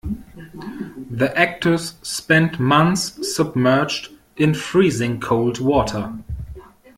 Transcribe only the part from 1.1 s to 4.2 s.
The actors spent months submerged